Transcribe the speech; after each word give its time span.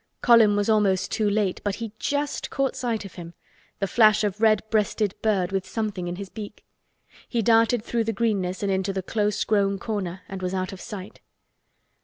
Colin 0.21 0.55
was 0.55 0.67
almost 0.67 1.11
too 1.11 1.29
late 1.29 1.61
but 1.63 1.75
he 1.75 1.91
just 1.99 2.49
caught 2.49 2.75
sight 2.75 3.05
of 3.05 3.13
him, 3.13 3.35
the 3.77 3.85
flash 3.85 4.23
of 4.23 4.41
red 4.41 4.67
breasted 4.71 5.13
bird 5.21 5.51
with 5.51 5.63
something 5.63 6.07
in 6.07 6.15
his 6.15 6.27
beak. 6.27 6.65
He 7.29 7.43
darted 7.43 7.83
through 7.83 8.05
the 8.05 8.11
greenness 8.11 8.63
and 8.63 8.71
into 8.71 8.93
the 8.93 9.03
close 9.03 9.43
grown 9.43 9.77
corner 9.77 10.21
and 10.27 10.41
was 10.41 10.55
out 10.55 10.73
of 10.73 10.81
sight. 10.81 11.19